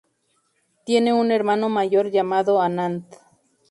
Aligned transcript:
Tiene 0.83 1.13
un 1.13 1.31
hermano 1.31 1.69
mayor 1.69 2.09
llamado 2.09 2.59
Anand. 2.59 3.05